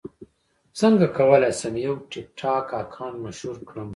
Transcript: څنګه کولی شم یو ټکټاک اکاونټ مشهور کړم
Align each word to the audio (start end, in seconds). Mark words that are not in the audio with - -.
څنګه 0.79 1.05
کولی 1.17 1.51
شم 1.59 1.75
یو 1.85 1.95
ټکټاک 2.11 2.65
اکاونټ 2.81 3.15
مشهور 3.25 3.57
کړم 3.69 3.89